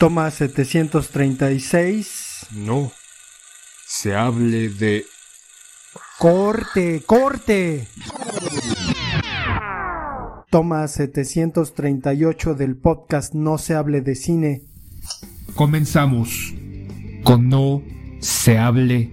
Toma 0.00 0.30
736. 0.30 2.46
No. 2.52 2.90
Se 3.86 4.16
hable 4.16 4.70
de... 4.70 5.04
Corte, 6.18 7.02
corte. 7.04 7.86
Toma 10.48 10.88
738 10.88 12.54
del 12.54 12.78
podcast 12.78 13.34
No 13.34 13.58
se 13.58 13.74
hable 13.74 14.00
de 14.00 14.14
cine. 14.14 14.62
Comenzamos 15.54 16.54
con 17.22 17.50
No 17.50 17.82
se 18.20 18.56
hable 18.56 19.10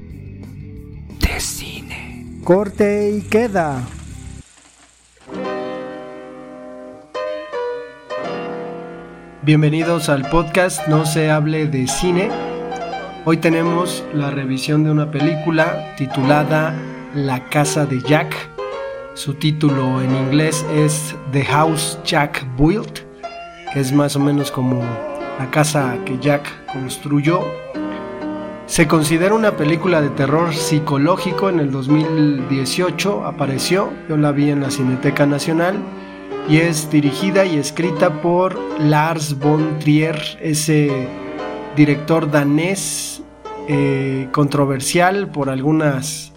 de 1.20 1.40
cine. 1.42 2.40
Corte 2.46 3.12
y 3.12 3.24
queda. 3.24 3.86
Bienvenidos 9.44 10.10
al 10.10 10.28
podcast 10.30 10.88
No 10.88 11.06
se 11.06 11.30
hable 11.30 11.68
de 11.68 11.88
cine. 11.88 12.30
Hoy 13.24 13.38
tenemos 13.38 14.04
la 14.12 14.32
revisión 14.32 14.84
de 14.84 14.90
una 14.90 15.12
película 15.12 15.94
titulada 15.96 16.74
La 17.14 17.48
casa 17.48 17.86
de 17.86 18.02
Jack. 18.02 18.36
Su 19.14 19.36
título 19.36 20.02
en 20.02 20.16
inglés 20.16 20.66
es 20.74 21.16
The 21.32 21.46
House 21.46 22.00
Jack 22.04 22.48
Built, 22.58 23.02
que 23.72 23.80
es 23.80 23.94
más 23.94 24.16
o 24.16 24.20
menos 24.20 24.50
como 24.50 24.82
la 25.38 25.52
casa 25.52 25.96
que 26.04 26.18
Jack 26.18 26.50
construyó. 26.74 27.42
Se 28.66 28.88
considera 28.88 29.36
una 29.36 29.52
película 29.52 30.02
de 30.02 30.10
terror 30.10 30.52
psicológico 30.54 31.50
en 31.50 31.60
el 31.60 31.72
2018, 31.72 33.26
apareció, 33.26 33.94
yo 34.10 34.18
la 34.18 34.32
vi 34.32 34.50
en 34.50 34.62
la 34.62 34.72
Cineteca 34.72 35.28
Nacional 35.28 35.78
y 36.50 36.58
es 36.58 36.90
dirigida 36.90 37.46
y 37.46 37.58
escrita 37.58 38.22
por 38.22 38.58
Lars 38.80 39.38
von 39.38 39.80
Trier, 39.80 40.18
ese 40.42 41.08
director 41.76 42.32
danés 42.32 43.22
eh, 43.68 44.30
controversial 44.32 45.30
por 45.30 45.50
algunas 45.50 46.32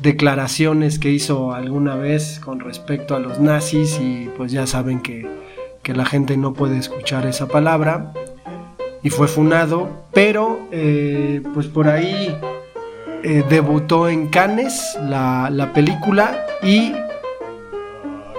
declaraciones 0.00 0.98
que 0.98 1.10
hizo 1.10 1.52
alguna 1.52 1.94
vez 1.94 2.40
con 2.40 2.60
respecto 2.60 3.14
a 3.14 3.20
los 3.20 3.38
nazis 3.38 3.98
y 4.00 4.28
pues 4.36 4.50
ya 4.50 4.66
saben 4.66 5.00
que, 5.00 5.28
que 5.82 5.94
la 5.94 6.04
gente 6.04 6.36
no 6.36 6.52
puede 6.52 6.78
escuchar 6.78 7.26
esa 7.26 7.46
palabra. 7.46 8.12
Y 9.02 9.10
fue 9.10 9.28
funado, 9.28 10.08
pero 10.12 10.66
eh, 10.72 11.40
pues 11.54 11.68
por 11.68 11.86
ahí 11.88 12.36
eh, 13.22 13.44
debutó 13.48 14.08
en 14.08 14.26
Cannes 14.26 14.98
la, 15.02 15.48
la 15.50 15.72
película 15.72 16.44
y 16.64 16.92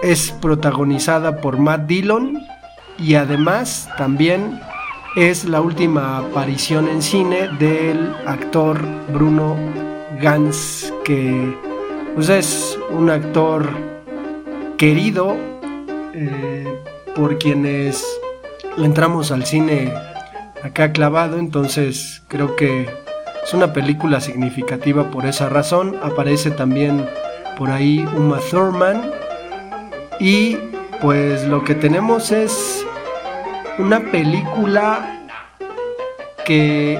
es 0.03 0.31
protagonizada 0.31 1.41
por 1.41 1.57
Matt 1.57 1.87
Dillon 1.87 2.39
y 2.97 3.15
además 3.15 3.89
también 3.97 4.59
es 5.15 5.45
la 5.45 5.61
última 5.61 6.19
aparición 6.19 6.87
en 6.87 7.01
cine 7.01 7.49
del 7.59 8.15
actor 8.25 8.79
Bruno 9.11 9.55
Gans, 10.21 10.93
que 11.03 11.55
pues, 12.13 12.29
es 12.29 12.77
un 12.91 13.09
actor 13.09 13.67
querido 14.77 15.35
eh, 16.13 16.81
por 17.15 17.39
quienes 17.39 18.05
entramos 18.77 19.31
al 19.31 19.45
cine 19.45 19.91
acá 20.63 20.91
clavado, 20.91 21.39
entonces 21.39 22.21
creo 22.27 22.55
que 22.55 22.87
es 23.43 23.53
una 23.53 23.73
película 23.73 24.21
significativa 24.21 25.09
por 25.09 25.25
esa 25.25 25.49
razón. 25.49 25.95
Aparece 26.03 26.51
también 26.51 27.07
por 27.57 27.71
ahí 27.71 28.05
Uma 28.15 28.39
Thurman 28.39 29.16
y 30.19 30.57
pues 31.01 31.47
lo 31.47 31.63
que 31.63 31.75
tenemos 31.75 32.31
es 32.31 32.85
una 33.77 33.99
película 34.11 35.25
que 36.45 36.99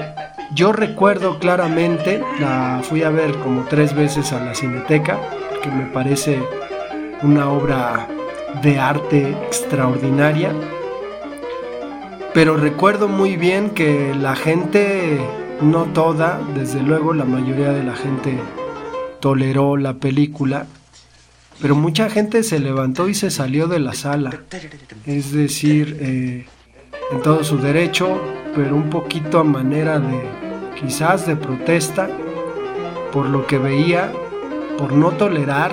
yo 0.54 0.72
recuerdo 0.72 1.38
claramente, 1.38 2.22
la 2.40 2.80
fui 2.82 3.02
a 3.02 3.10
ver 3.10 3.36
como 3.38 3.64
tres 3.64 3.94
veces 3.94 4.32
a 4.32 4.44
la 4.44 4.54
cineteca, 4.54 5.18
que 5.62 5.70
me 5.70 5.86
parece 5.86 6.40
una 7.22 7.50
obra 7.50 8.08
de 8.62 8.78
arte 8.78 9.30
extraordinaria. 9.46 10.52
Pero 12.32 12.56
recuerdo 12.56 13.08
muy 13.08 13.36
bien 13.36 13.70
que 13.70 14.14
la 14.14 14.36
gente, 14.36 15.18
no 15.60 15.84
toda, 15.86 16.40
desde 16.54 16.82
luego 16.82 17.12
la 17.12 17.24
mayoría 17.24 17.72
de 17.72 17.82
la 17.82 17.94
gente 17.94 18.38
toleró 19.20 19.76
la 19.76 19.94
película 19.94 20.66
pero 21.60 21.74
mucha 21.74 22.08
gente 22.08 22.42
se 22.42 22.58
levantó 22.58 23.08
y 23.08 23.14
se 23.14 23.30
salió 23.30 23.66
de 23.66 23.80
la 23.80 23.94
sala. 23.94 24.42
Es 25.06 25.32
decir, 25.32 25.96
eh, 26.00 26.46
en 27.10 27.22
todo 27.22 27.42
su 27.42 27.58
derecho, 27.58 28.20
pero 28.54 28.76
un 28.76 28.90
poquito 28.90 29.40
a 29.40 29.44
manera 29.44 29.98
de 29.98 30.20
quizás 30.80 31.26
de 31.26 31.36
protesta 31.36 32.08
por 33.12 33.26
lo 33.26 33.46
que 33.46 33.58
veía, 33.58 34.12
por 34.76 34.92
no 34.92 35.10
tolerar 35.12 35.72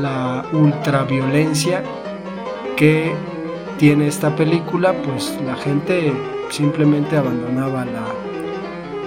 la 0.00 0.46
ultraviolencia 0.52 1.82
que 2.76 3.12
tiene 3.78 4.08
esta 4.08 4.34
película, 4.34 4.94
pues 5.02 5.36
la 5.44 5.56
gente 5.56 6.12
simplemente 6.50 7.16
abandonaba 7.16 7.84
la, 7.84 8.04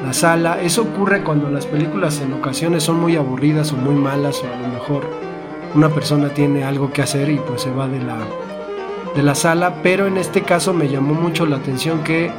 la 0.05 0.13
sala. 0.13 0.61
Eso 0.61 0.83
ocurre 0.83 1.23
cuando 1.23 1.49
las 1.49 1.65
películas 1.65 2.21
en 2.21 2.33
ocasiones 2.33 2.83
son 2.83 2.99
muy 2.99 3.15
aburridas 3.15 3.71
o 3.71 3.77
muy 3.77 3.95
malas 3.95 4.43
o 4.43 4.53
a 4.53 4.61
lo 4.61 4.67
mejor 4.67 5.28
una 5.75 5.89
persona 5.89 6.29
tiene 6.29 6.63
algo 6.63 6.91
que 6.91 7.01
hacer 7.01 7.29
y 7.29 7.37
pues 7.37 7.61
se 7.61 7.71
va 7.71 7.87
de 7.87 7.99
la, 7.99 8.17
de 9.15 9.23
la 9.23 9.35
sala, 9.35 9.81
pero 9.83 10.07
en 10.07 10.17
este 10.17 10.41
caso 10.41 10.73
me 10.73 10.87
llamó 10.87 11.13
mucho 11.13 11.45
la 11.45 11.57
atención 11.57 12.03
que 12.03 12.31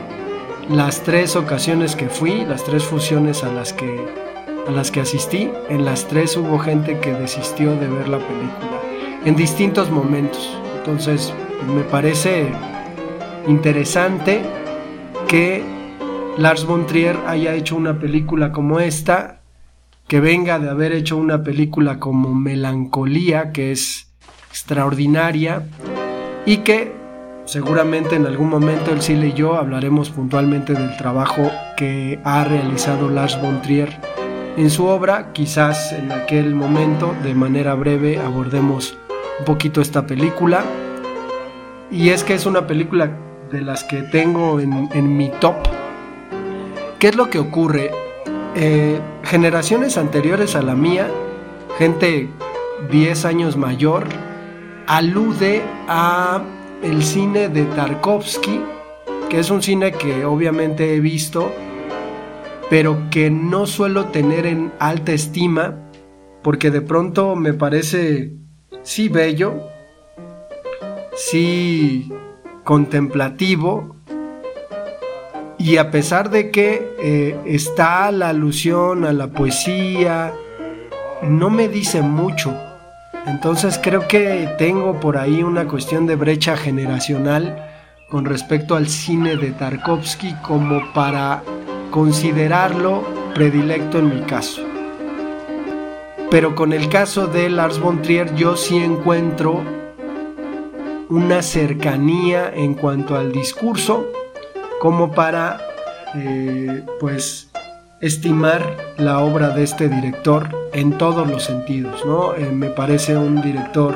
las 0.68 1.02
tres 1.02 1.36
ocasiones 1.36 1.96
que 1.96 2.08
fui, 2.08 2.44
las 2.44 2.64
tres 2.64 2.84
fusiones 2.84 3.42
a 3.44 3.52
las 3.52 3.72
que, 3.72 4.06
a 4.66 4.70
las 4.70 4.90
que 4.90 5.00
asistí, 5.00 5.50
en 5.68 5.84
las 5.84 6.06
tres 6.06 6.36
hubo 6.36 6.58
gente 6.58 6.98
que 7.00 7.12
desistió 7.12 7.74
de 7.76 7.88
ver 7.88 8.08
la 8.08 8.18
película 8.18 8.80
en 9.24 9.36
distintos 9.36 9.90
momentos. 9.90 10.56
Entonces 10.78 11.32
me 11.74 11.82
parece 11.82 12.48
interesante 13.46 14.42
que 15.28 15.62
Lars 16.38 16.64
von 16.64 16.86
Trier 16.86 17.16
haya 17.26 17.54
hecho 17.54 17.76
una 17.76 17.98
película 17.98 18.52
como 18.52 18.80
esta 18.80 19.39
que 20.10 20.18
venga 20.18 20.58
de 20.58 20.68
haber 20.68 20.90
hecho 20.90 21.16
una 21.16 21.44
película 21.44 22.00
como 22.00 22.34
Melancolía, 22.34 23.52
que 23.52 23.70
es 23.70 24.08
extraordinaria, 24.48 25.62
y 26.44 26.56
que 26.58 26.92
seguramente 27.44 28.16
en 28.16 28.26
algún 28.26 28.48
momento 28.48 28.90
el 28.90 29.02
Sile 29.02 29.28
y 29.28 29.34
yo 29.34 29.54
hablaremos 29.54 30.10
puntualmente 30.10 30.72
del 30.72 30.96
trabajo 30.96 31.52
que 31.76 32.18
ha 32.24 32.42
realizado 32.42 33.08
Lars 33.08 33.40
von 33.40 33.62
Trier 33.62 34.00
en 34.56 34.68
su 34.70 34.86
obra. 34.86 35.32
Quizás 35.32 35.92
en 35.92 36.10
aquel 36.10 36.56
momento, 36.56 37.14
de 37.22 37.32
manera 37.32 37.74
breve, 37.74 38.18
abordemos 38.18 38.98
un 39.38 39.44
poquito 39.44 39.80
esta 39.80 40.08
película. 40.08 40.64
Y 41.88 42.08
es 42.08 42.24
que 42.24 42.34
es 42.34 42.46
una 42.46 42.66
película 42.66 43.16
de 43.52 43.60
las 43.60 43.84
que 43.84 44.02
tengo 44.02 44.58
en, 44.58 44.88
en 44.92 45.16
mi 45.16 45.30
top. 45.40 45.54
¿Qué 46.98 47.06
es 47.06 47.14
lo 47.14 47.30
que 47.30 47.38
ocurre? 47.38 47.92
Eh, 48.56 48.98
generaciones 49.30 49.96
anteriores 49.96 50.56
a 50.56 50.62
la 50.62 50.74
mía, 50.74 51.08
gente 51.78 52.28
10 52.90 53.24
años 53.24 53.56
mayor, 53.56 54.08
alude 54.88 55.62
a 55.86 56.42
el 56.82 57.04
cine 57.04 57.48
de 57.48 57.64
Tarkovsky, 57.64 58.60
que 59.28 59.38
es 59.38 59.50
un 59.50 59.62
cine 59.62 59.92
que 59.92 60.24
obviamente 60.24 60.96
he 60.96 60.98
visto, 60.98 61.52
pero 62.68 63.08
que 63.08 63.30
no 63.30 63.66
suelo 63.66 64.06
tener 64.06 64.46
en 64.46 64.72
alta 64.80 65.12
estima, 65.12 65.76
porque 66.42 66.72
de 66.72 66.80
pronto 66.80 67.36
me 67.36 67.54
parece 67.54 68.32
sí 68.82 69.08
bello, 69.08 69.62
sí 71.14 72.12
contemplativo, 72.64 73.94
y 75.60 75.76
a 75.76 75.90
pesar 75.90 76.30
de 76.30 76.50
que 76.50 76.96
eh, 77.02 77.36
está 77.44 78.10
la 78.12 78.30
alusión 78.30 79.04
a 79.04 79.12
la 79.12 79.26
poesía, 79.26 80.32
no 81.22 81.50
me 81.50 81.68
dice 81.68 82.00
mucho. 82.00 82.56
Entonces 83.26 83.78
creo 83.82 84.08
que 84.08 84.48
tengo 84.56 84.98
por 85.00 85.18
ahí 85.18 85.42
una 85.42 85.66
cuestión 85.66 86.06
de 86.06 86.16
brecha 86.16 86.56
generacional 86.56 87.62
con 88.08 88.24
respecto 88.24 88.74
al 88.74 88.88
cine 88.88 89.36
de 89.36 89.50
Tarkovsky 89.50 90.34
como 90.36 90.94
para 90.94 91.42
considerarlo 91.90 93.04
predilecto 93.34 93.98
en 93.98 94.14
mi 94.14 94.22
caso. 94.22 94.62
Pero 96.30 96.54
con 96.54 96.72
el 96.72 96.88
caso 96.88 97.26
de 97.26 97.50
Lars 97.50 97.78
von 97.78 98.00
Trier 98.00 98.34
yo 98.34 98.56
sí 98.56 98.78
encuentro 98.78 99.62
una 101.10 101.42
cercanía 101.42 102.50
en 102.54 102.72
cuanto 102.72 103.14
al 103.14 103.30
discurso 103.30 104.10
como 104.80 105.12
para 105.12 105.60
eh, 106.16 106.82
pues 106.98 107.50
estimar 108.00 108.76
la 108.96 109.20
obra 109.20 109.50
de 109.50 109.62
este 109.62 109.88
director 109.88 110.48
en 110.72 110.96
todos 110.98 111.28
los 111.28 111.44
sentidos, 111.44 112.04
¿no? 112.04 112.34
Eh, 112.34 112.50
me 112.50 112.70
parece 112.70 113.16
un 113.16 113.42
director 113.42 113.94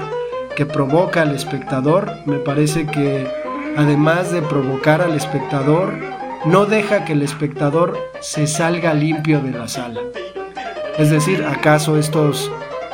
que 0.54 0.66
provoca 0.66 1.22
al 1.22 1.34
espectador, 1.34 2.12
me 2.26 2.38
parece 2.38 2.86
que 2.86 3.26
además 3.76 4.31
de 4.31 4.42
provocar 4.42 5.00
al 5.00 5.14
espectador, 5.14 5.94
no 6.44 6.66
deja 6.66 7.04
que 7.04 7.14
el 7.14 7.22
espectador 7.22 7.98
se 8.20 8.46
salga 8.46 8.94
limpio 8.94 9.40
de 9.40 9.50
la 9.52 9.66
sala. 9.66 10.00
Es 10.98 11.10
decir, 11.10 11.44
¿acaso 11.44 11.96
estos 11.96 12.52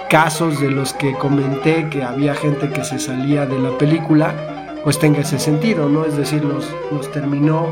casos 0.08 0.60
de 0.60 0.70
los 0.70 0.92
que 0.92 1.12
comenté 1.14 1.88
que 1.90 2.02
había 2.02 2.34
gente 2.34 2.70
que 2.70 2.84
se 2.84 2.98
salía 2.98 3.46
de 3.46 3.58
la 3.58 3.76
película, 3.76 4.59
pues 4.84 4.98
tenga 4.98 5.20
ese 5.20 5.38
sentido, 5.38 5.88
¿no? 5.88 6.04
Es 6.04 6.16
decir, 6.16 6.44
los, 6.44 6.66
los 6.90 7.10
terminó 7.12 7.66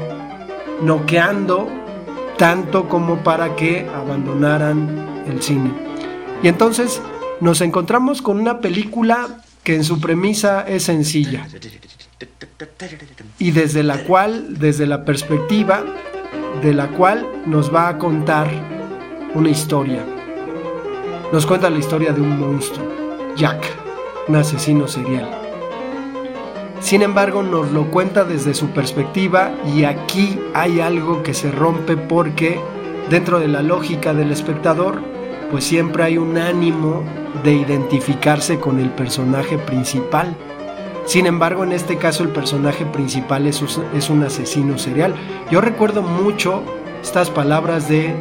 noqueando 0.82 1.68
tanto 2.36 2.88
como 2.88 3.18
para 3.18 3.56
que 3.56 3.88
abandonaran 3.88 5.24
el 5.26 5.42
cine. 5.42 5.72
Y 6.42 6.48
entonces 6.48 7.02
nos 7.40 7.60
encontramos 7.60 8.22
con 8.22 8.38
una 8.38 8.60
película 8.60 9.42
que 9.64 9.74
en 9.74 9.84
su 9.84 10.00
premisa 10.00 10.62
es 10.66 10.84
sencilla 10.84 11.46
y 13.38 13.50
desde 13.50 13.82
la 13.82 14.04
cual, 14.04 14.58
desde 14.58 14.86
la 14.86 15.04
perspectiva 15.04 15.84
de 16.62 16.74
la 16.74 16.88
cual 16.88 17.26
nos 17.46 17.72
va 17.72 17.88
a 17.88 17.98
contar 17.98 18.48
una 19.34 19.50
historia. 19.50 20.04
Nos 21.32 21.44
cuenta 21.46 21.70
la 21.70 21.78
historia 21.78 22.12
de 22.12 22.20
un 22.20 22.38
monstruo, 22.38 22.86
Jack, 23.36 23.64
un 24.26 24.36
asesino 24.36 24.88
serial. 24.88 25.47
Sin 26.80 27.02
embargo, 27.02 27.42
nos 27.42 27.72
lo 27.72 27.90
cuenta 27.90 28.24
desde 28.24 28.54
su 28.54 28.68
perspectiva 28.68 29.52
y 29.74 29.84
aquí 29.84 30.38
hay 30.54 30.80
algo 30.80 31.22
que 31.22 31.34
se 31.34 31.50
rompe 31.50 31.96
porque 31.96 32.60
dentro 33.10 33.40
de 33.40 33.48
la 33.48 33.62
lógica 33.62 34.14
del 34.14 34.30
espectador, 34.30 35.02
pues 35.50 35.64
siempre 35.64 36.04
hay 36.04 36.18
un 36.18 36.38
ánimo 36.38 37.02
de 37.42 37.54
identificarse 37.54 38.58
con 38.60 38.78
el 38.78 38.90
personaje 38.90 39.58
principal. 39.58 40.36
Sin 41.04 41.26
embargo, 41.26 41.64
en 41.64 41.72
este 41.72 41.96
caso 41.96 42.22
el 42.22 42.28
personaje 42.30 42.84
principal 42.86 43.46
es, 43.46 43.62
un 44.10 44.22
asesino 44.22 44.78
serial. 44.78 45.14
Yo 45.50 45.60
recuerdo 45.60 46.02
mucho 46.02 46.62
estas 47.02 47.30
palabras 47.30 47.88
de 47.88 48.14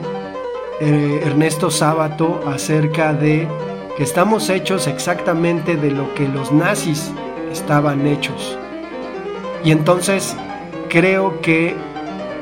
eh, 0.80 1.22
Ernesto 1.26 1.70
Sábato 1.70 2.42
acerca 2.48 3.14
de 3.14 3.48
que 3.98 4.04
estamos 4.04 4.50
hechos 4.50 4.88
exactamente 4.88 5.76
de 5.76 5.92
lo 5.92 6.14
que 6.14 6.28
los 6.28 6.52
nazis 6.52 7.12
estaban 7.58 8.08
hechos. 8.08 8.58
Y 9.64 9.72
entonces 9.72 10.36
creo 10.90 11.42
que 11.42 11.76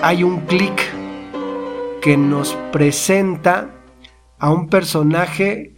hay 0.02 0.24
un 0.24 0.42
clic 0.42 0.82
que 2.02 2.18
nos 2.18 2.54
presenta 2.72 3.72
a 4.38 4.52
un 4.52 4.70
personaje 4.70 5.74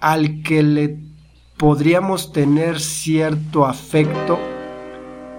al 0.00 0.42
que 0.42 0.62
le 0.62 0.96
podríamos 1.56 2.32
tener 2.32 2.80
cierto 2.80 3.66
afecto 3.66 4.38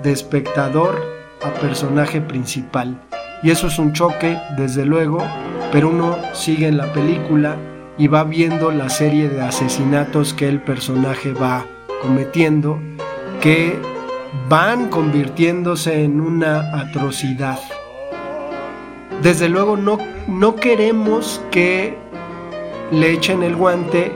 de 0.03 0.11
espectador 0.11 1.01
a 1.43 1.51
personaje 1.59 2.21
principal. 2.21 3.01
Y 3.43 3.49
eso 3.49 3.67
es 3.67 3.79
un 3.79 3.93
choque, 3.93 4.37
desde 4.55 4.85
luego, 4.85 5.17
pero 5.71 5.89
uno 5.89 6.15
sigue 6.33 6.67
en 6.67 6.77
la 6.77 6.93
película 6.93 7.57
y 7.97 8.07
va 8.07 8.23
viendo 8.23 8.71
la 8.71 8.89
serie 8.89 9.29
de 9.29 9.41
asesinatos 9.41 10.33
que 10.33 10.47
el 10.47 10.61
personaje 10.61 11.33
va 11.33 11.65
cometiendo, 12.01 12.79
que 13.41 13.79
van 14.49 14.89
convirtiéndose 14.89 16.03
en 16.03 16.19
una 16.21 16.79
atrocidad. 16.79 17.59
Desde 19.21 19.49
luego 19.49 19.77
no, 19.77 19.97
no 20.27 20.55
queremos 20.55 21.41
que 21.51 21.95
le 22.91 23.11
echen 23.11 23.43
el 23.43 23.55
guante 23.55 24.11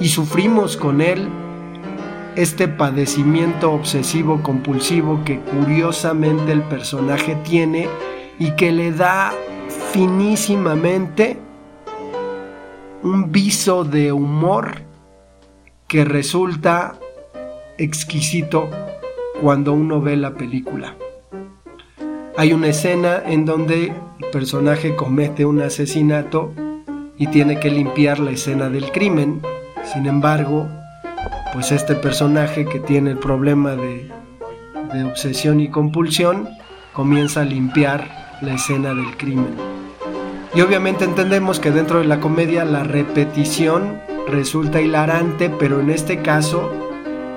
y 0.00 0.08
sufrimos 0.08 0.76
con 0.76 1.00
él 1.00 1.28
este 2.34 2.66
padecimiento 2.66 3.72
obsesivo 3.72 4.42
compulsivo 4.42 5.22
que 5.24 5.38
curiosamente 5.40 6.52
el 6.52 6.62
personaje 6.62 7.36
tiene 7.44 7.88
y 8.38 8.52
que 8.52 8.72
le 8.72 8.92
da 8.92 9.32
finísimamente 9.92 11.38
un 13.02 13.30
viso 13.30 13.84
de 13.84 14.12
humor 14.12 14.80
que 15.86 16.04
resulta 16.04 16.98
exquisito 17.84 18.70
cuando 19.40 19.72
uno 19.72 20.00
ve 20.00 20.16
la 20.16 20.34
película. 20.34 20.96
Hay 22.36 22.52
una 22.52 22.68
escena 22.68 23.22
en 23.26 23.44
donde 23.44 23.92
el 24.20 24.30
personaje 24.32 24.96
comete 24.96 25.44
un 25.44 25.60
asesinato 25.60 26.52
y 27.18 27.26
tiene 27.26 27.60
que 27.60 27.70
limpiar 27.70 28.20
la 28.20 28.30
escena 28.30 28.68
del 28.68 28.90
crimen. 28.90 29.42
Sin 29.92 30.06
embargo, 30.06 30.68
pues 31.52 31.72
este 31.72 31.94
personaje 31.94 32.64
que 32.64 32.80
tiene 32.80 33.10
el 33.10 33.18
problema 33.18 33.76
de, 33.76 34.10
obsesión 35.04 35.60
y 35.60 35.68
compulsión 35.68 36.48
comienza 36.92 37.42
a 37.42 37.44
limpiar 37.44 38.38
la 38.42 38.54
escena 38.54 38.94
del 38.94 39.16
crimen. 39.16 39.54
Y 40.54 40.60
obviamente 40.60 41.04
entendemos 41.04 41.60
que 41.60 41.70
dentro 41.70 41.98
de 42.00 42.04
la 42.04 42.20
comedia 42.20 42.64
la 42.64 42.84
repetición 42.84 44.00
resulta 44.28 44.80
hilarante, 44.80 45.48
pero 45.48 45.80
en 45.80 45.90
este 45.90 46.20
caso 46.20 46.81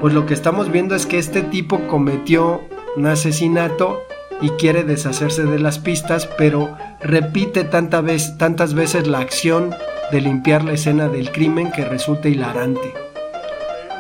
pues 0.01 0.13
lo 0.13 0.25
que 0.25 0.33
estamos 0.33 0.71
viendo 0.71 0.95
es 0.95 1.06
que 1.06 1.18
este 1.18 1.42
tipo 1.42 1.88
cometió 1.88 2.62
un 2.95 3.07
asesinato 3.07 4.01
y 4.42 4.50
quiere 4.51 4.83
deshacerse 4.83 5.44
de 5.44 5.59
las 5.59 5.80
pistas, 5.80 6.27
pero 6.38 6.75
repite 7.00 7.63
tantas 7.63 8.74
veces 8.74 9.07
la 9.07 9.19
acción 9.19 9.74
de 10.12 10.21
limpiar 10.21 10.63
la 10.63 10.74
escena 10.74 11.07
del 11.07 11.31
crimen 11.31 11.71
que 11.71 11.86
resulta 11.86 12.27
hilarante. 12.27 12.94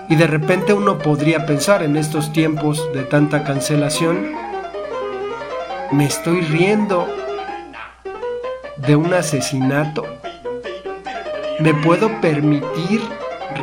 Y 0.09 0.15
de 0.15 0.27
repente 0.27 0.73
uno 0.73 0.99
podría 0.99 1.45
pensar 1.45 1.81
en 1.81 1.97
estos 1.97 2.31
tiempos 2.31 2.87
de 2.93 3.03
tanta 3.03 3.43
cancelación, 3.43 4.33
me 5.91 6.05
estoy 6.05 6.41
riendo 6.41 7.07
de 8.77 8.95
un 8.95 9.13
asesinato. 9.13 10.05
¿Me 11.59 11.73
puedo 11.73 12.21
permitir 12.21 13.01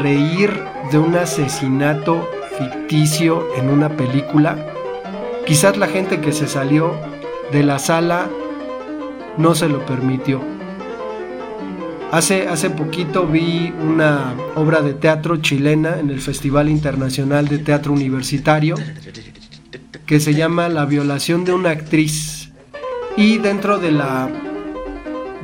reír 0.00 0.71
de 0.90 0.98
un 0.98 1.14
asesinato 1.16 2.28
ficticio 2.58 3.46
en 3.56 3.70
una 3.70 3.96
película, 3.96 4.56
quizás 5.46 5.76
la 5.76 5.86
gente 5.86 6.20
que 6.20 6.32
se 6.32 6.46
salió 6.46 6.94
de 7.52 7.62
la 7.62 7.78
sala 7.78 8.28
no 9.38 9.54
se 9.54 9.68
lo 9.68 9.84
permitió. 9.86 10.40
Hace, 12.10 12.46
hace 12.48 12.68
poquito 12.68 13.26
vi 13.26 13.72
una 13.80 14.34
obra 14.54 14.82
de 14.82 14.92
teatro 14.92 15.38
chilena 15.38 15.98
en 15.98 16.10
el 16.10 16.20
Festival 16.20 16.68
Internacional 16.68 17.48
de 17.48 17.58
Teatro 17.58 17.92
Universitario 17.92 18.76
que 20.06 20.20
se 20.20 20.34
llama 20.34 20.68
La 20.68 20.84
violación 20.84 21.46
de 21.46 21.54
una 21.54 21.70
actriz. 21.70 22.50
Y 23.16 23.38
dentro 23.38 23.78
de 23.78 23.92
la, 23.92 24.28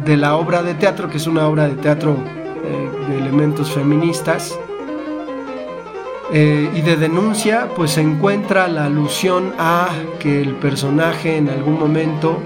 de 0.04 0.16
la 0.18 0.36
obra 0.36 0.62
de 0.62 0.74
teatro, 0.74 1.08
que 1.08 1.16
es 1.16 1.26
una 1.26 1.46
obra 1.46 1.68
de 1.68 1.76
teatro 1.76 2.16
eh, 2.64 3.08
de 3.08 3.18
elementos 3.18 3.70
feministas, 3.70 4.58
eh, 6.30 6.70
y 6.74 6.82
de 6.82 6.96
denuncia, 6.96 7.70
pues 7.74 7.92
se 7.92 8.02
encuentra 8.02 8.68
la 8.68 8.84
alusión 8.84 9.54
a 9.58 9.88
que 10.18 10.42
el 10.42 10.56
personaje 10.56 11.36
en 11.36 11.48
algún 11.48 11.78
momento 11.78 12.42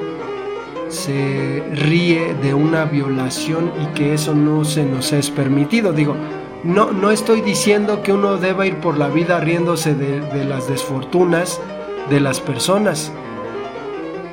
se 0.88 1.64
ríe 1.72 2.34
de 2.34 2.54
una 2.54 2.84
violación 2.84 3.72
y 3.82 3.86
que 3.94 4.14
eso 4.14 4.34
no 4.34 4.64
se 4.64 4.84
nos 4.84 5.12
es 5.12 5.30
permitido. 5.30 5.92
Digo, 5.92 6.14
no, 6.62 6.92
no 6.92 7.10
estoy 7.10 7.40
diciendo 7.40 8.02
que 8.02 8.12
uno 8.12 8.36
deba 8.36 8.66
ir 8.66 8.76
por 8.76 8.98
la 8.98 9.08
vida 9.08 9.40
riéndose 9.40 9.94
de, 9.94 10.20
de 10.20 10.44
las 10.44 10.68
desfortunas 10.68 11.60
de 12.08 12.20
las 12.20 12.40
personas. 12.40 13.10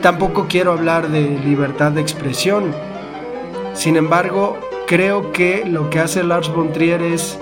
Tampoco 0.01 0.45
quiero 0.47 0.73
hablar 0.73 1.09
de 1.09 1.39
libertad 1.39 1.91
de 1.91 2.01
expresión. 2.01 2.71
Sin 3.73 3.95
embargo, 3.95 4.59
creo 4.85 5.31
que 5.31 5.65
lo 5.65 5.89
que 5.89 5.99
hace 5.99 6.23
Lars 6.23 6.53
von 6.53 6.71
Trier 6.71 7.01
es 7.01 7.39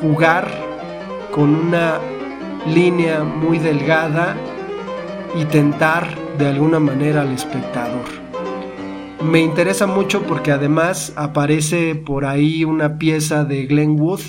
jugar 0.00 0.71
con 1.32 1.54
una 1.54 1.98
línea 2.66 3.24
muy 3.24 3.58
delgada 3.58 4.36
y 5.34 5.46
tentar 5.46 6.06
de 6.38 6.46
alguna 6.46 6.78
manera 6.78 7.22
al 7.22 7.32
espectador. 7.32 8.04
Me 9.24 9.40
interesa 9.40 9.86
mucho 9.86 10.22
porque 10.24 10.52
además 10.52 11.12
aparece 11.16 11.94
por 11.94 12.26
ahí 12.26 12.64
una 12.64 12.98
pieza 12.98 13.44
de 13.44 13.66
Glenn 13.66 13.98
Wood, 13.98 14.20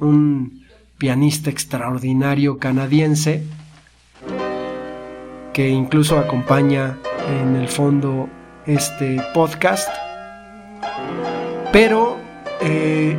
un 0.00 0.64
pianista 0.98 1.50
extraordinario 1.50 2.58
canadiense, 2.58 3.42
que 5.52 5.68
incluso 5.68 6.18
acompaña 6.18 6.96
en 7.40 7.56
el 7.56 7.68
fondo 7.68 8.28
este 8.66 9.20
podcast. 9.34 9.88
Pero 11.72 12.16
eh, 12.62 13.16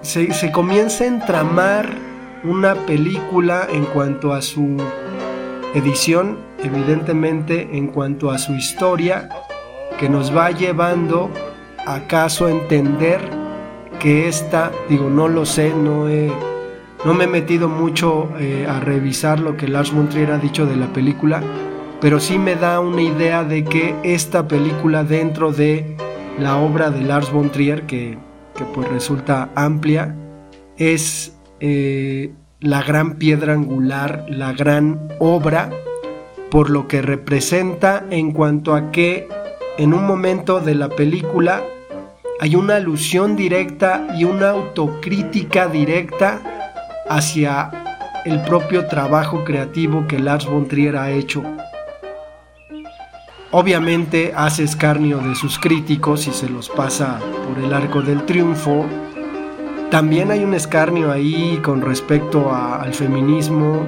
se, 0.00 0.32
se 0.32 0.50
comienza 0.50 1.04
a 1.04 1.08
entramar 1.08 2.11
una 2.44 2.74
película 2.74 3.66
en 3.70 3.84
cuanto 3.86 4.32
a 4.32 4.42
su 4.42 4.76
edición, 5.74 6.38
evidentemente 6.62 7.68
en 7.72 7.88
cuanto 7.88 8.30
a 8.30 8.38
su 8.38 8.54
historia, 8.54 9.28
que 9.98 10.08
nos 10.08 10.36
va 10.36 10.50
llevando 10.50 11.30
acaso 11.86 12.46
a 12.46 12.50
entender 12.50 13.20
que 13.98 14.28
esta, 14.28 14.72
digo, 14.88 15.08
no 15.08 15.28
lo 15.28 15.46
sé, 15.46 15.72
no 15.74 16.06
no 17.04 17.14
me 17.14 17.24
he 17.24 17.28
metido 17.28 17.68
mucho 17.68 18.30
eh, 18.38 18.64
a 18.68 18.78
revisar 18.78 19.40
lo 19.40 19.56
que 19.56 19.66
Lars 19.66 19.92
von 19.92 20.08
Trier 20.08 20.30
ha 20.30 20.38
dicho 20.38 20.66
de 20.66 20.76
la 20.76 20.92
película, 20.92 21.42
pero 22.00 22.20
sí 22.20 22.38
me 22.38 22.54
da 22.54 22.78
una 22.78 23.02
idea 23.02 23.42
de 23.42 23.64
que 23.64 23.94
esta 24.04 24.46
película 24.46 25.02
dentro 25.02 25.52
de 25.52 25.96
la 26.38 26.56
obra 26.58 26.90
de 26.90 27.02
Lars 27.02 27.32
von 27.32 27.50
Trier, 27.50 27.86
que, 27.86 28.18
pues 28.74 28.88
resulta 28.88 29.50
amplia, 29.56 30.14
es 30.76 31.36
eh, 31.64 32.32
la 32.60 32.82
gran 32.82 33.14
piedra 33.14 33.52
angular, 33.52 34.26
la 34.28 34.52
gran 34.52 35.08
obra, 35.20 35.70
por 36.50 36.70
lo 36.70 36.88
que 36.88 37.02
representa 37.02 38.04
en 38.10 38.32
cuanto 38.32 38.74
a 38.74 38.90
que 38.90 39.28
en 39.78 39.94
un 39.94 40.04
momento 40.04 40.58
de 40.58 40.74
la 40.74 40.88
película 40.88 41.62
hay 42.40 42.56
una 42.56 42.74
alusión 42.74 43.36
directa 43.36 44.08
y 44.18 44.24
una 44.24 44.50
autocrítica 44.50 45.68
directa 45.68 46.42
hacia 47.08 47.70
el 48.24 48.42
propio 48.42 48.86
trabajo 48.88 49.44
creativo 49.44 50.08
que 50.08 50.18
Lars 50.18 50.46
von 50.46 50.66
Trier 50.66 50.96
ha 50.96 51.12
hecho. 51.12 51.44
Obviamente 53.52 54.32
hace 54.34 54.64
escarnio 54.64 55.18
de 55.18 55.36
sus 55.36 55.60
críticos 55.60 56.26
y 56.26 56.32
se 56.32 56.48
los 56.48 56.68
pasa 56.68 57.20
por 57.46 57.62
el 57.62 57.72
arco 57.72 58.02
del 58.02 58.26
triunfo. 58.26 58.84
También 59.92 60.30
hay 60.30 60.42
un 60.42 60.54
escarnio 60.54 61.12
ahí 61.12 61.60
con 61.62 61.82
respecto 61.82 62.50
al 62.50 62.94
feminismo 62.94 63.84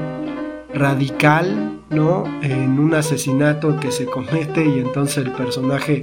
radical, 0.74 1.80
¿no? 1.88 2.24
En 2.42 2.78
un 2.78 2.92
asesinato 2.92 3.80
que 3.80 3.90
se 3.90 4.04
comete 4.04 4.66
y 4.66 4.80
entonces 4.80 5.24
el 5.24 5.32
personaje 5.32 6.02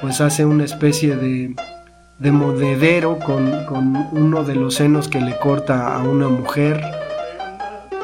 pues 0.00 0.22
hace 0.22 0.46
una 0.46 0.64
especie 0.64 1.16
de, 1.16 1.54
de 2.18 2.32
modedero 2.32 3.18
con, 3.18 3.66
con, 3.66 4.08
uno 4.12 4.42
de 4.42 4.54
los 4.54 4.76
senos 4.76 5.06
que 5.06 5.20
le 5.20 5.36
corta 5.36 5.94
a 5.94 5.98
una 5.98 6.28
mujer. 6.28 6.82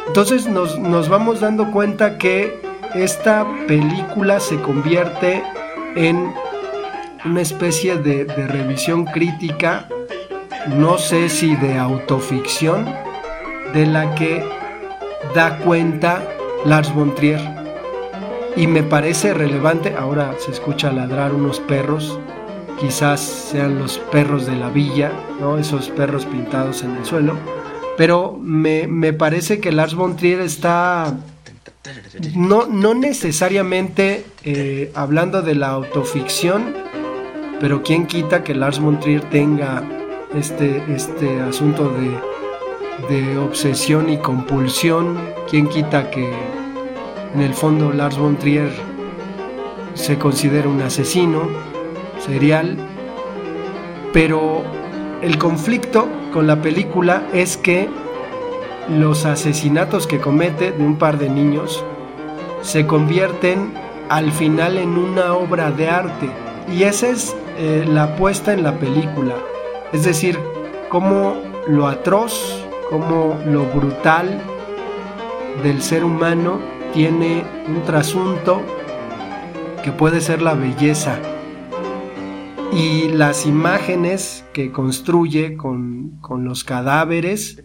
Entonces 0.08 0.46
nos, 0.46 0.78
nos 0.78 1.08
vamos 1.08 1.40
dando 1.40 1.70
cuenta 1.70 2.18
que 2.18 2.60
esta 2.94 3.46
película 3.66 4.38
se 4.38 4.60
convierte 4.60 5.42
en 5.96 6.30
una 7.24 7.40
especie 7.40 7.96
de, 7.96 8.26
de 8.26 8.46
revisión 8.46 9.06
crítica, 9.06 9.88
no 10.68 10.98
sé 10.98 11.28
si 11.28 11.56
de 11.56 11.78
autoficción, 11.78 12.86
de 13.72 13.86
la 13.86 14.14
que 14.14 14.44
da 15.34 15.58
cuenta 15.58 16.22
Lars 16.64 16.94
von 16.94 17.14
Trier. 17.14 17.40
Y 18.56 18.66
me 18.66 18.82
parece 18.82 19.32
relevante, 19.32 19.94
ahora 19.98 20.34
se 20.38 20.50
escucha 20.50 20.92
ladrar 20.92 21.32
unos 21.34 21.58
perros, 21.60 22.18
quizás 22.78 23.20
sean 23.20 23.78
los 23.78 23.98
perros 23.98 24.46
de 24.46 24.56
la 24.56 24.68
villa, 24.68 25.10
¿no? 25.40 25.58
esos 25.58 25.88
perros 25.88 26.26
pintados 26.26 26.82
en 26.82 26.96
el 26.96 27.04
suelo, 27.04 27.36
pero 27.96 28.38
me, 28.40 28.86
me 28.86 29.12
parece 29.12 29.60
que 29.60 29.72
Lars 29.72 29.94
von 29.94 30.16
Trier 30.16 30.40
está 30.40 31.14
no, 32.36 32.66
no 32.66 32.94
necesariamente 32.94 34.24
eh, 34.44 34.92
hablando 34.94 35.42
de 35.42 35.54
la 35.54 35.68
autoficción, 35.68 36.74
pero 37.60 37.82
quién 37.82 38.06
quita 38.06 38.44
que 38.44 38.54
Lars 38.54 38.78
von 38.78 39.00
Trier 39.00 39.22
tenga 39.30 39.82
este, 40.34 40.82
este 40.88 41.40
asunto 41.40 41.90
de, 41.90 43.14
de 43.14 43.38
obsesión 43.38 44.10
y 44.10 44.18
compulsión, 44.18 45.18
quién 45.48 45.68
quita 45.68 46.10
que 46.10 46.32
en 47.34 47.40
el 47.40 47.54
fondo 47.54 47.92
Lars 47.92 48.18
von 48.18 48.36
Trier 48.36 48.70
se 49.94 50.18
considera 50.18 50.68
un 50.68 50.82
asesino 50.82 51.48
serial, 52.18 52.76
pero 54.12 54.62
el 55.22 55.38
conflicto 55.38 56.08
con 56.32 56.46
la 56.46 56.60
película 56.60 57.22
es 57.32 57.56
que 57.56 57.88
los 58.88 59.24
asesinatos 59.24 60.06
que 60.06 60.18
comete 60.18 60.72
de 60.72 60.84
un 60.84 60.96
par 60.96 61.18
de 61.18 61.28
niños 61.28 61.84
se 62.62 62.86
convierten 62.86 63.72
al 64.08 64.32
final 64.32 64.76
en 64.76 64.98
una 64.98 65.34
obra 65.34 65.70
de 65.70 65.88
arte. 65.88 66.30
Y 66.72 66.84
esa 66.84 67.08
es 67.08 67.34
eh, 67.58 67.84
la 67.88 68.04
apuesta 68.04 68.52
en 68.52 68.62
la 68.62 68.78
película. 68.78 69.34
Es 69.92 70.04
decir, 70.04 70.38
cómo 70.88 71.36
lo 71.68 71.86
atroz, 71.86 72.64
cómo 72.90 73.38
lo 73.46 73.64
brutal 73.66 74.40
del 75.62 75.82
ser 75.82 76.04
humano 76.04 76.58
tiene 76.92 77.44
un 77.68 77.82
trasunto 77.82 78.62
que 79.82 79.92
puede 79.92 80.20
ser 80.20 80.42
la 80.42 80.54
belleza. 80.54 81.18
Y 82.72 83.08
las 83.08 83.44
imágenes 83.44 84.44
que 84.52 84.72
construye 84.72 85.56
con, 85.56 86.18
con 86.20 86.44
los 86.44 86.64
cadáveres 86.64 87.62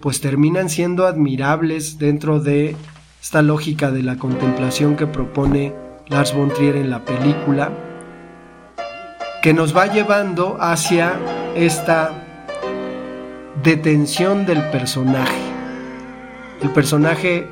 pues 0.00 0.20
terminan 0.20 0.68
siendo 0.68 1.06
admirables 1.06 1.98
dentro 1.98 2.40
de 2.40 2.76
esta 3.22 3.42
lógica 3.42 3.90
de 3.90 4.02
la 4.02 4.16
contemplación 4.16 4.96
que 4.96 5.06
propone 5.06 5.74
Lars 6.08 6.34
von 6.34 6.48
Trier 6.48 6.76
en 6.76 6.90
la 6.90 7.04
película, 7.04 7.70
que 9.42 9.54
nos 9.54 9.74
va 9.74 9.86
llevando 9.86 10.58
hacia 10.60 11.14
esta 11.54 12.12
detención 13.62 14.44
del 14.44 14.62
personaje. 14.70 15.40
El 16.62 16.70
personaje 16.70 17.48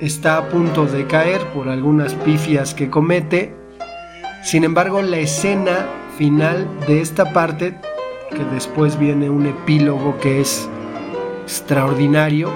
está 0.00 0.36
a 0.36 0.48
punto 0.48 0.84
de 0.84 1.06
caer 1.06 1.40
por 1.54 1.68
algunas 1.68 2.14
pifias 2.14 2.74
que 2.74 2.90
comete, 2.90 3.54
sin 4.42 4.64
embargo 4.64 5.00
la 5.00 5.18
escena 5.18 5.86
final 6.18 6.68
de 6.86 7.00
esta 7.00 7.32
parte, 7.32 7.78
que 8.30 8.44
después 8.52 8.98
viene 8.98 9.30
un 9.30 9.46
epílogo 9.46 10.18
que 10.20 10.42
es 10.42 10.68
extraordinario, 11.44 12.50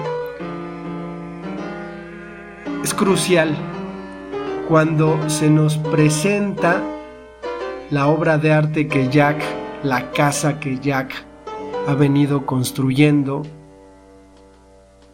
es 2.83 2.93
crucial 2.93 3.55
cuando 4.67 5.17
se 5.29 5.49
nos 5.49 5.77
presenta 5.77 6.83
la 7.91 8.07
obra 8.07 8.37
de 8.37 8.51
arte 8.51 8.87
que 8.87 9.09
Jack, 9.09 9.41
la 9.83 10.11
casa 10.11 10.59
que 10.59 10.79
Jack 10.79 11.13
ha 11.87 11.93
venido 11.93 12.45
construyendo 12.45 13.43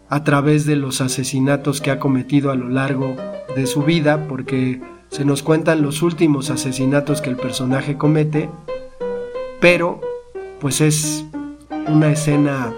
a 0.10 0.24
través 0.24 0.66
de 0.66 0.76
los 0.76 1.02
asesinatos 1.02 1.82
que 1.82 1.92
ha 1.92 2.00
cometido 2.00 2.52
a 2.52 2.56
lo 2.56 2.70
largo 2.70 3.16
de 3.56 3.66
su 3.66 3.84
vida, 3.84 4.28
porque 4.28 4.82
se 5.10 5.26
nos 5.26 5.44
cuentan 5.44 5.82
los 5.82 6.02
últimos 6.02 6.50
asesinatos 6.50 7.22
que 7.22 7.30
el 7.30 7.36
personaje 7.36 7.98
comete, 7.98 8.50
pero 9.60 10.00
pues 10.60 10.82
es 10.82 11.26
una 11.88 12.12
escena 12.12 12.74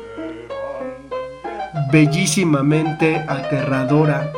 bellísimamente 1.92 3.18
aterradora 3.28 4.32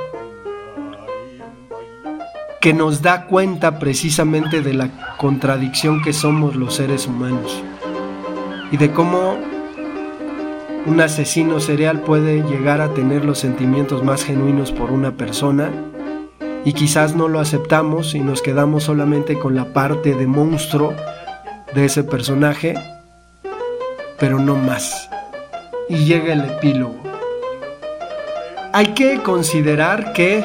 que 2.65 2.73
nos 2.73 3.03
da 3.03 3.27
cuenta 3.27 3.77
precisamente 3.77 4.63
de 4.63 4.73
la 4.73 4.89
contradicción 5.17 6.01
que 6.01 6.13
somos 6.13 6.55
los 6.55 6.73
seres 6.73 7.05
humanos 7.05 7.61
y 8.71 8.77
de 8.77 8.89
cómo 8.89 9.37
un 10.87 10.99
asesino 10.99 11.59
serial 11.59 11.99
puede 11.99 12.41
llegar 12.41 12.81
a 12.81 12.91
tener 12.95 13.23
los 13.23 13.37
sentimientos 13.37 14.03
más 14.03 14.23
genuinos 14.23 14.71
por 14.71 14.89
una 14.89 15.11
persona 15.11 15.69
y 16.63 16.73
quizás 16.73 17.15
no 17.15 17.27
lo 17.27 17.39
aceptamos 17.39 18.15
y 18.15 18.21
nos 18.21 18.41
quedamos 18.41 18.85
solamente 18.85 19.37
con 19.37 19.53
la 19.53 19.65
parte 19.65 20.15
de 20.15 20.25
monstruo 20.25 20.95
de 21.75 21.85
ese 21.85 22.03
personaje, 22.03 22.73
pero 24.17 24.39
no 24.39 24.55
más. 24.55 25.07
Y 25.87 25.97
llega 25.97 26.33
el 26.33 26.41
epílogo 26.45 27.05
hay 28.75 28.87
que 28.87 29.23
considerar 29.23 30.11
que 30.11 30.43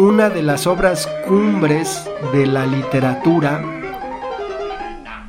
una 0.00 0.30
de 0.30 0.42
las 0.42 0.66
obras 0.66 1.06
cumbres 1.28 2.08
de 2.32 2.46
la 2.46 2.64
literatura 2.64 3.62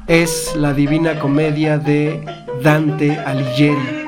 es 0.08 0.56
la 0.56 0.74
Divina 0.74 1.20
Comedia 1.20 1.78
de 1.78 2.24
Dante 2.64 3.18
Alighieri. 3.18 4.06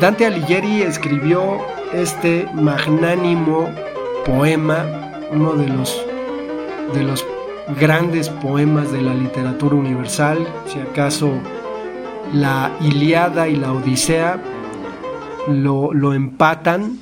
Dante 0.00 0.26
Alighieri 0.26 0.82
escribió 0.82 1.58
este 1.92 2.48
magnánimo 2.52 3.70
poema, 4.26 4.84
uno 5.30 5.52
de 5.52 5.68
los, 5.68 6.04
de 6.92 7.04
los 7.04 7.24
grandes 7.78 8.28
poemas 8.28 8.90
de 8.90 9.02
la 9.02 9.14
literatura 9.14 9.76
universal, 9.76 10.48
si 10.66 10.80
acaso 10.80 11.30
la 12.34 12.72
Iliada 12.80 13.46
y 13.46 13.54
la 13.54 13.72
Odisea 13.72 14.42
lo, 15.46 16.12
empatan 16.12 16.98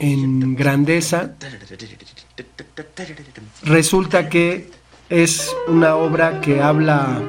en 0.00 0.56
grandeza. 0.56 1.34
Resulta 3.62 4.28
que 4.28 4.70
es 5.08 5.54
una 5.68 5.94
obra 5.94 6.40
que 6.40 6.60
habla 6.60 7.20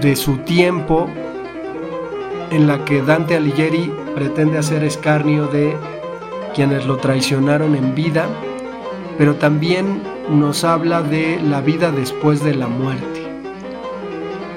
de 0.00 0.16
su 0.16 0.38
tiempo 0.38 1.08
en 2.50 2.66
la 2.66 2.84
que 2.84 3.02
Dante 3.02 3.36
Alighieri 3.36 3.92
pretende 4.14 4.58
hacer 4.58 4.84
escarnio 4.84 5.46
de 5.48 5.76
quienes 6.54 6.86
lo 6.86 6.96
traicionaron 6.96 7.74
en 7.74 7.94
vida, 7.94 8.26
pero 9.18 9.36
también 9.36 10.02
nos 10.30 10.64
habla 10.64 11.02
de 11.02 11.40
la 11.42 11.60
vida 11.60 11.90
después 11.90 12.42
de 12.42 12.54
la 12.54 12.68
muerte. 12.68 13.20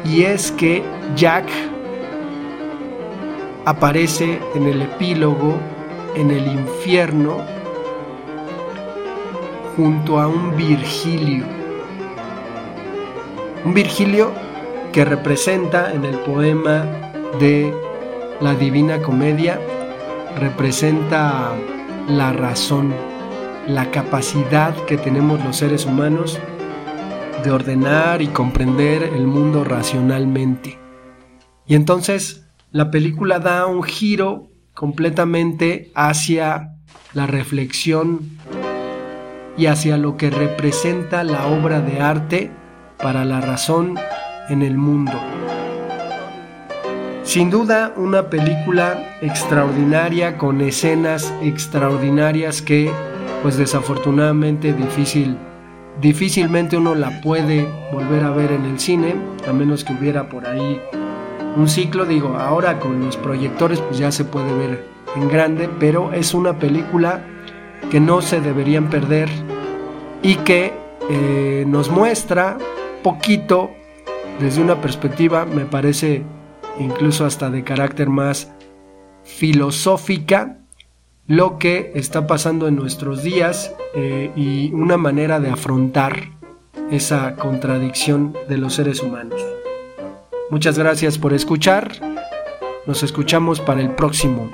Y 0.06 0.24
es 0.24 0.52
que 0.52 0.84
Jack 1.16 1.46
aparece 3.66 4.40
en 4.56 4.68
el 4.68 4.82
epílogo 4.82 5.58
en 6.16 6.32
el 6.32 6.48
infierno 6.48 7.46
junto 9.76 10.20
a 10.20 10.28
un 10.28 10.56
Virgilio. 10.56 11.46
Un 13.66 13.74
Virgilio 13.74 14.32
que 14.92 15.06
representa 15.06 15.94
en 15.94 16.06
el 16.06 16.18
poema 16.20 16.86
de 17.40 17.74
la 18.40 18.54
Divina 18.54 19.02
Comedia, 19.02 19.60
representa 20.38 21.54
la 22.08 22.34
razón, 22.34 22.94
la 23.68 23.90
capacidad 23.92 24.76
que 24.86 24.98
tenemos 24.98 25.44
los 25.44 25.58
seres 25.58 25.86
humanos 25.86 26.40
de 27.44 27.52
ordenar 27.52 28.22
y 28.22 28.28
comprender 28.28 29.04
el 29.04 29.26
mundo 29.28 29.64
racionalmente. 29.64 30.78
Y 31.66 31.76
entonces 31.76 32.48
la 32.72 32.92
película 32.92 33.40
da 33.40 33.66
un 33.66 33.84
giro 33.84 34.53
completamente 34.74 35.92
hacia 35.96 36.74
la 37.14 37.28
reflexión 37.28 38.38
y 39.58 39.68
hacia 39.68 39.98
lo 39.98 40.18
que 40.18 40.30
representa 40.30 41.24
la 41.24 41.48
obra 41.48 41.80
de 41.80 42.02
arte 42.02 42.52
para 42.98 43.26
la 43.26 43.42
razón 43.42 43.96
en 44.50 44.62
el 44.62 44.78
mundo. 44.78 45.14
Sin 47.24 47.50
duda 47.50 47.94
una 47.96 48.30
película 48.30 49.18
extraordinaria 49.22 50.38
con 50.38 50.62
escenas 50.62 51.34
extraordinarias 51.42 52.62
que 52.62 52.92
pues 53.42 53.58
desafortunadamente 53.58 54.74
difícil 54.74 55.38
difícilmente 56.02 56.78
uno 56.78 56.96
la 56.96 57.22
puede 57.22 57.68
volver 57.92 58.24
a 58.24 58.32
ver 58.32 58.52
en 58.52 58.66
el 58.66 58.80
cine 58.80 59.16
a 59.48 59.54
menos 59.54 59.84
que 59.84 59.94
hubiera 59.94 60.28
por 60.28 60.48
ahí 60.48 60.82
un 61.56 61.68
ciclo 61.68 62.06
digo 62.06 62.38
ahora 62.38 62.80
con 62.80 63.04
los 63.06 63.18
proyectores 63.18 63.80
pues 63.80 63.98
ya 63.98 64.12
se 64.12 64.26
puede 64.26 64.54
ver 64.54 64.86
en 65.16 65.28
grande 65.30 65.70
pero 65.80 66.14
es 66.14 66.34
una 66.34 66.58
película 66.60 67.24
que 67.92 68.00
no 68.00 68.22
se 68.22 68.42
deberían 68.42 68.90
perder 68.90 69.30
y 70.22 70.36
que 70.38 70.74
eh, 71.10 71.66
nos 71.68 71.90
muestra 71.90 72.58
poquito 73.04 73.72
desde 74.40 74.62
una 74.62 74.82
perspectiva 74.82 75.46
me 75.46 75.66
parece 75.66 76.24
incluso 76.80 77.26
hasta 77.26 77.50
de 77.50 77.64
carácter 77.64 78.10
más 78.10 78.52
filosófica, 79.24 80.58
lo 81.28 81.58
que 81.58 81.94
está 81.96 82.28
pasando 82.28 82.68
en 82.68 82.76
nuestros 82.76 83.24
días 83.24 83.74
eh, 83.96 84.32
y 84.36 84.72
una 84.74 84.98
manera 84.98 85.40
de 85.40 85.50
afrontar 85.50 86.32
esa 86.92 87.36
contradicción 87.36 88.36
de 88.50 88.58
los 88.58 88.74
seres 88.74 89.02
humanos. 89.02 89.42
Muchas 90.54 90.78
gracias 90.78 91.18
por 91.18 91.34
escuchar. 91.34 91.94
Nos 92.86 93.02
escuchamos 93.02 93.60
para 93.60 93.82
el 93.82 93.96
próximo 93.96 94.52